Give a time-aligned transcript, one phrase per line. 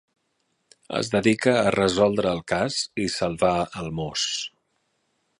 [0.99, 3.53] Es dedica a resoldre el cas i salvar
[3.83, 4.25] el Moss.